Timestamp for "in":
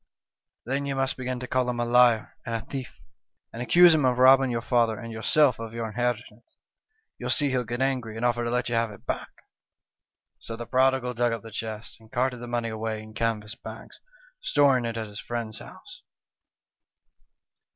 13.03-13.13